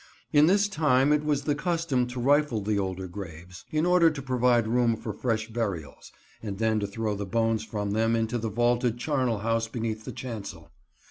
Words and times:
In 0.33 0.47
his 0.47 0.67
time 0.67 1.13
it 1.13 1.23
was 1.23 1.43
the 1.43 1.53
custom 1.53 2.07
to 2.07 2.19
rifle 2.19 2.59
the 2.59 2.79
older 2.79 3.07
graves, 3.07 3.65
in 3.69 3.85
order 3.85 4.09
to 4.09 4.19
provide 4.23 4.65
room 4.67 4.95
for 4.97 5.13
fresh 5.13 5.49
burials, 5.49 6.11
and 6.41 6.57
then 6.57 6.79
to 6.79 6.87
throw 6.87 7.13
the 7.13 7.27
bones 7.27 7.63
from 7.63 7.91
them 7.91 8.15
into 8.15 8.39
the 8.39 8.49
vaulted 8.49 8.97
charnel 8.97 9.37
house 9.45 9.67
beneath 9.67 10.03
the 10.03 10.11
chancel. 10.11 10.71